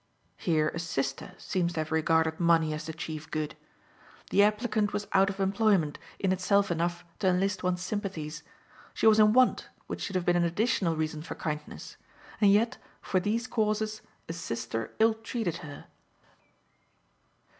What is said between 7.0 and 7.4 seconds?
to